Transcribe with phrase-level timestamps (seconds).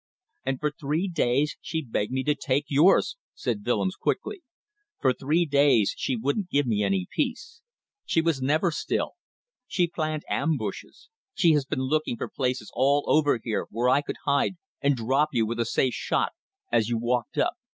[0.43, 4.41] "And for three days she begged me to take yours," said Willems quickly.
[4.99, 7.61] "For three days she wouldn't give me any peace.
[8.03, 9.11] She was never still.
[9.67, 11.09] She planned ambushes.
[11.35, 15.29] She has been looking for places all over here where I could hide and drop
[15.33, 16.31] you with a safe shot
[16.71, 17.53] as you walked up.